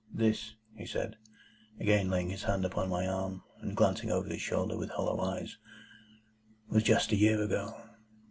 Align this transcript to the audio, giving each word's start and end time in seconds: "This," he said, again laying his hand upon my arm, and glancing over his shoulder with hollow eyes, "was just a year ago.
"This," 0.11 0.55
he 0.75 0.87
said, 0.87 1.17
again 1.79 2.09
laying 2.09 2.31
his 2.31 2.41
hand 2.45 2.65
upon 2.65 2.89
my 2.89 3.05
arm, 3.07 3.43
and 3.59 3.77
glancing 3.77 4.09
over 4.09 4.27
his 4.29 4.41
shoulder 4.41 4.75
with 4.75 4.89
hollow 4.89 5.19
eyes, 5.19 5.59
"was 6.67 6.81
just 6.81 7.11
a 7.11 7.15
year 7.15 7.39
ago. 7.39 7.77